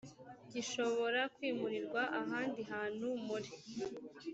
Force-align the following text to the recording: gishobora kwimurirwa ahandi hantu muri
gishobora 0.53 1.21
kwimurirwa 1.35 2.01
ahandi 2.21 2.61
hantu 2.71 3.07
muri 3.25 3.49